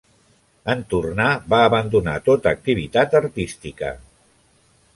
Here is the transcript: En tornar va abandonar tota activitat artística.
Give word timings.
En 0.73 0.79
tornar 0.93 1.27
va 1.53 1.59
abandonar 1.65 2.15
tota 2.29 2.53
activitat 2.55 3.15
artística. 3.21 3.93